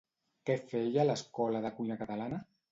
[0.49, 2.45] Què feia a l'Escola de Cuina Catalana?